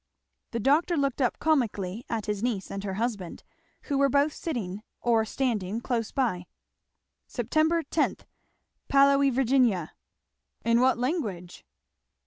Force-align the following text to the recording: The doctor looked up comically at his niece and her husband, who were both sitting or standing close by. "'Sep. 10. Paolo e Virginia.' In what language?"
The 0.49 0.59
doctor 0.59 0.97
looked 0.97 1.21
up 1.21 1.37
comically 1.37 2.05
at 2.09 2.25
his 2.25 2.41
niece 2.41 2.71
and 2.71 2.83
her 2.83 2.95
husband, 2.95 3.43
who 3.83 3.99
were 3.99 4.09
both 4.09 4.33
sitting 4.33 4.81
or 4.99 5.25
standing 5.25 5.79
close 5.79 6.11
by. 6.11 6.47
"'Sep. 7.27 7.51
10. 7.51 8.17
Paolo 8.87 9.21
e 9.21 9.29
Virginia.' 9.29 9.91
In 10.65 10.81
what 10.81 10.97
language?" 10.97 11.63